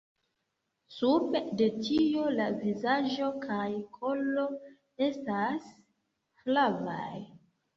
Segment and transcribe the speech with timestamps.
[0.93, 3.67] Sube de tio la vizaĝo kaj
[3.99, 4.47] kolo
[5.11, 5.69] estas
[6.43, 7.15] flavaj.